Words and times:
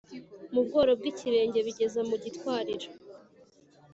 mu 0.53 0.61
bworo 0.65 0.91
bw’ibirenge 0.99 1.59
bigeza 1.67 1.99
mu 2.09 2.15
gitwariro 2.23 2.87